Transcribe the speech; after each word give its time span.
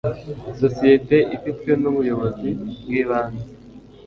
isosiyete 0.51 1.17
ifitwe 1.35 1.71
nubuyobozi 1.81 2.49
bwibanze 2.83 3.45